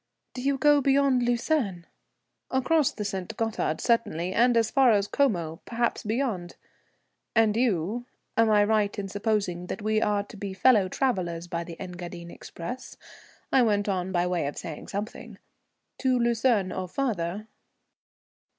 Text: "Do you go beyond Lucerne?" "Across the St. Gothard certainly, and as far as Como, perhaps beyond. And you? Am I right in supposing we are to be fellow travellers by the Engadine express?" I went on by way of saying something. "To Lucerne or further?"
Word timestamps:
"Do 0.33 0.41
you 0.41 0.57
go 0.57 0.81
beyond 0.81 1.21
Lucerne?" 1.21 1.85
"Across 2.49 2.93
the 2.93 3.05
St. 3.05 3.37
Gothard 3.37 3.79
certainly, 3.79 4.33
and 4.33 4.57
as 4.57 4.71
far 4.71 4.89
as 4.93 5.07
Como, 5.07 5.61
perhaps 5.65 6.01
beyond. 6.03 6.55
And 7.35 7.55
you? 7.55 8.07
Am 8.35 8.49
I 8.49 8.63
right 8.63 8.97
in 8.97 9.07
supposing 9.07 9.67
we 9.79 10.01
are 10.01 10.23
to 10.23 10.35
be 10.37 10.55
fellow 10.55 10.87
travellers 10.89 11.45
by 11.47 11.63
the 11.63 11.79
Engadine 11.79 12.31
express?" 12.31 12.97
I 13.51 13.61
went 13.61 13.87
on 13.87 14.11
by 14.11 14.25
way 14.25 14.47
of 14.47 14.57
saying 14.57 14.87
something. 14.87 15.37
"To 15.99 16.17
Lucerne 16.17 16.71
or 16.71 16.87
further?" 16.87 17.47